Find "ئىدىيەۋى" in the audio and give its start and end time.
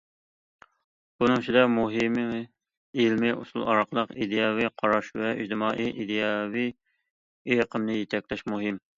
4.17-4.69, 5.91-6.63